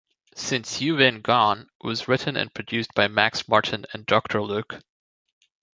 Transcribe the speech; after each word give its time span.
"Since 0.33 0.81
U 0.81 0.97
Been 0.97 1.21
Gone" 1.21 1.69
was 1.83 2.07
written 2.07 2.35
and 2.35 2.51
produced 2.51 2.91
by 2.95 3.07
Max 3.07 3.47
Martin 3.47 3.85
and 3.93 4.03
Doctor 4.03 4.41
Luke. 4.41 4.81